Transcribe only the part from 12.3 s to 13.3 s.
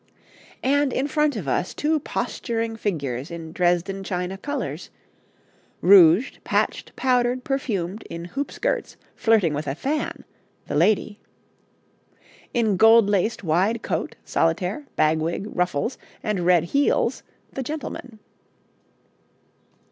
in gold